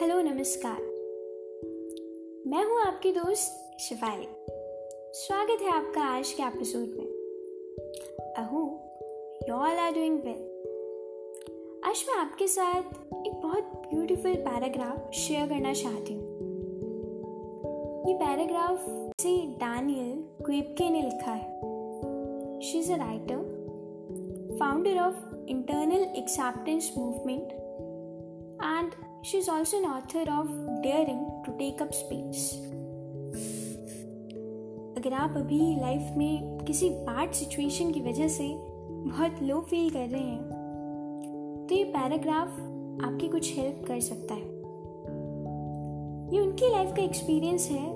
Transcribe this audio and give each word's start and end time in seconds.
नमस्कार। 0.00 0.80
मैं 2.46 2.64
हूँ 2.64 2.80
आपकी 2.80 3.12
दोस्त 3.12 3.76
शिफाली 3.80 4.26
स्वागत 5.14 5.62
है 5.62 5.68
आपका 5.68 6.00
आज 6.00 6.32
के 6.32 6.42
एपिसोड 6.42 6.80
में। 6.80 7.06
Hope 8.52 9.44
you 9.48 9.54
all 9.54 9.70
are 9.70 9.92
doing 9.92 10.20
well 10.20 11.82
आज 11.84 12.04
मैं 12.08 12.18
आपके 12.18 12.48
साथ 12.48 12.82
एक 13.26 13.32
बहुत 13.32 13.64
ब्यूटीफुल 13.64 14.34
पैराग्राफ 14.34 15.12
शेयर 15.12 15.48
करना 15.48 15.72
चाहती 15.72 16.14
हूँ। 16.14 16.24
ये 18.08 18.14
पैराग्राफ 18.14 18.84
से 19.20 19.36
डैनियल 19.36 20.44
क्विपके 20.44 20.90
ने 20.90 21.02
लिखा 21.02 21.32
है। 21.32 21.60
She 22.60 22.78
is 22.78 22.92
a 22.92 22.96
writer 22.96 24.56
founder 24.60 24.98
of 24.98 25.46
internal 25.48 26.02
acceptance 26.16 26.92
movement 26.98 27.62
and 29.22 29.30
she's 29.30 29.48
also 29.48 29.76
an 29.76 29.84
author 29.84 30.30
of 30.30 30.48
Daring 30.82 31.44
to 31.44 31.52
Take 31.58 31.80
Up 31.80 31.90
Space. 31.90 32.54
अगर 34.98 35.12
आप 35.12 35.34
अभी 35.36 35.80
लाइफ 35.80 36.14
में 36.16 36.58
किसी 36.64 36.90
बैड 36.90 37.32
सिचुएशन 37.32 37.90
की 37.90 38.00
वजह 38.00 38.28
से 38.28 38.48
बहुत 38.88 39.42
लो 39.42 39.60
फील 39.60 39.90
कर 39.90 40.08
रहे 40.08 40.20
हैं 40.20 40.48
तो 41.68 41.74
ये 41.74 41.84
पैराग्राफ 41.84 42.48
आपकी 43.04 43.28
कुछ 43.28 43.58
हेल्प 43.58 43.84
कर 43.88 44.00
सकता 44.00 44.34
है। 44.34 44.42
ये 46.34 46.40
उनकी 46.40 46.68
लाइफ 46.72 46.96
का 46.96 47.02
एक्सपीरियंस 47.02 47.68
है। 47.70 47.90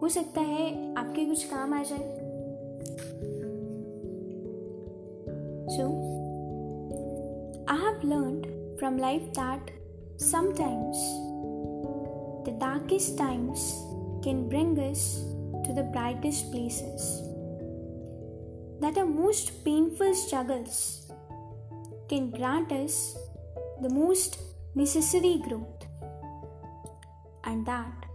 हो 0.00 0.08
सकता 0.08 0.40
है 0.40 0.94
आपके 0.94 1.26
कुछ 1.26 1.44
काम 1.44 1.74
आ 1.74 1.82
जाए। 1.82 2.18
So 5.76 5.82
I 7.70 7.78
have 7.78 8.00
learned 8.04 8.57
from 8.78 8.96
life 8.96 9.32
that 9.34 9.70
sometimes 10.16 10.96
the 12.44 12.56
darkest 12.60 13.18
times 13.18 13.60
can 14.22 14.48
bring 14.48 14.78
us 14.78 15.22
to 15.64 15.72
the 15.74 15.82
brightest 15.82 16.52
places. 16.52 17.22
That 18.80 18.96
our 18.96 19.06
most 19.06 19.64
painful 19.64 20.14
struggles 20.14 21.10
can 22.08 22.30
grant 22.30 22.70
us 22.70 23.16
the 23.82 23.90
most 23.90 24.40
necessary 24.74 25.42
growth. 25.48 25.86
And 27.44 27.66
that 27.66 28.06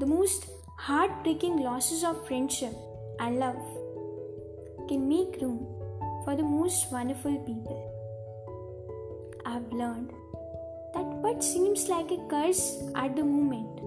the 0.00 0.06
most 0.06 0.50
heartbreaking 0.78 1.58
losses 1.58 2.02
of 2.02 2.26
friendship 2.26 2.74
and 3.20 3.38
love 3.38 3.64
can 4.88 5.08
make 5.08 5.40
room 5.40 5.66
for 6.24 6.34
the 6.34 6.42
most 6.42 6.90
wonderful 6.90 7.36
people. 7.38 8.03
I've 9.46 9.72
learned 9.72 10.12
that 10.94 11.04
what 11.04 11.42
seems 11.44 11.88
like 11.88 12.10
a 12.10 12.18
curse 12.28 12.82
at 12.94 13.14
the 13.16 13.24
moment 13.24 13.80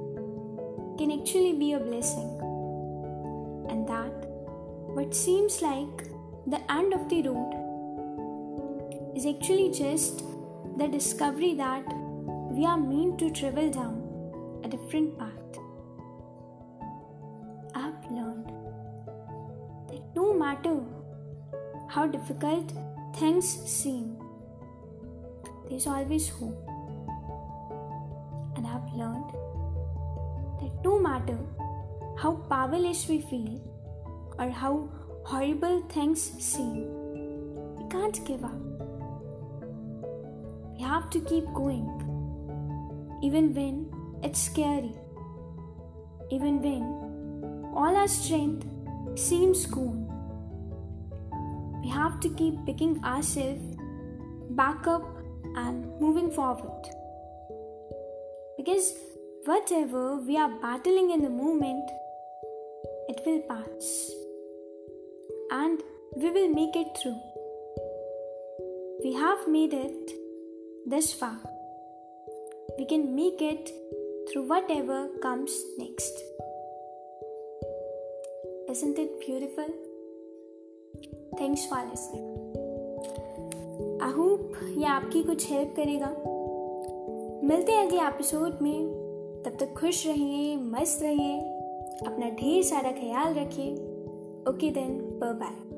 can 0.97 1.11
actually 1.11 1.53
be 1.53 1.73
a 1.73 1.79
blessing, 1.79 2.29
and 3.69 3.87
that 3.87 4.25
what 4.97 5.15
seems 5.15 5.61
like 5.61 6.09
the 6.45 6.59
end 6.71 6.93
of 6.93 7.07
the 7.09 7.21
road 7.23 7.53
is 9.15 9.25
actually 9.25 9.71
just 9.71 10.23
the 10.77 10.87
discovery 10.87 11.53
that 11.55 11.85
we 12.51 12.65
are 12.65 12.77
meant 12.77 13.19
to 13.19 13.29
travel 13.31 13.69
down 13.69 14.01
a 14.63 14.67
different 14.67 15.17
path. 15.17 15.59
I've 17.75 18.11
learned 18.11 18.51
that 19.89 20.01
no 20.15 20.33
matter 20.33 20.79
how 21.87 22.07
difficult 22.07 22.71
things 23.15 23.47
seem, 23.47 24.16
there's 25.69 25.87
always 25.87 26.29
hope. 26.29 26.67
And 28.55 28.65
I've 28.65 28.93
learned 28.93 29.31
that 30.61 30.71
no 30.83 30.99
matter 30.99 31.37
how 32.17 32.35
powerless 32.49 33.07
we 33.07 33.21
feel 33.21 33.61
or 34.39 34.49
how 34.49 34.89
horrible 35.23 35.81
things 35.89 36.21
seem, 36.43 36.87
we 37.75 37.89
can't 37.89 38.23
give 38.25 38.43
up. 38.43 38.61
We 40.75 40.83
have 40.83 41.09
to 41.11 41.19
keep 41.21 41.45
going, 41.53 41.87
even 43.23 43.53
when 43.53 43.91
it's 44.23 44.41
scary, 44.41 44.95
even 46.29 46.61
when 46.61 47.73
all 47.75 47.95
our 47.95 48.07
strength 48.07 48.65
seems 49.15 49.65
gone. 49.65 50.05
We 51.81 51.89
have 51.89 52.19
to 52.21 52.29
keep 52.29 52.65
picking 52.65 53.03
ourselves 53.03 53.75
back 54.51 54.87
up 54.87 55.16
and 55.55 55.99
moving 55.99 56.31
forward. 56.31 56.89
Because 58.57 58.93
whatever 59.45 60.17
we 60.17 60.37
are 60.37 60.51
battling 60.61 61.11
in 61.11 61.21
the 61.21 61.29
moment, 61.29 61.89
it 63.09 63.21
will 63.25 63.41
pass 63.49 64.11
and 65.51 65.81
we 66.15 66.29
will 66.29 66.49
make 66.49 66.75
it 66.75 66.87
through. 67.01 67.19
We 69.03 69.13
have 69.13 69.47
made 69.47 69.73
it 69.73 70.11
this 70.85 71.13
far. 71.13 71.37
We 72.77 72.85
can 72.85 73.15
make 73.15 73.41
it 73.41 73.71
through 74.31 74.47
whatever 74.47 75.09
comes 75.21 75.63
next. 75.77 76.21
Isn't 78.69 78.99
it 78.99 79.19
beautiful? 79.25 79.69
Thanks 81.37 81.65
for 81.67 81.85
listening. 81.85 82.46
I 84.07 84.13
hope 84.13 84.51
ये 84.77 84.85
आपकी 84.85 85.23
कुछ 85.23 85.51
help 85.51 85.73
करेगा। 85.79 86.09
मिलते 87.47 87.71
हैं 87.71 87.87
अगले 87.87 87.99
episode 87.99 88.59
में। 88.61 88.87
तब 89.45 89.51
तक 89.59 89.73
खुश 89.79 90.07
रहिए, 90.07 90.55
मस्त 90.55 91.03
रहिए, 91.03 91.39
अपना 92.07 92.29
ढेर 92.29 92.63
सारा 92.63 92.91
ख्याल 92.91 93.33
रखिए। 93.33 93.73
Okay 94.49 94.69
then 94.69 95.19
bye 95.23 95.77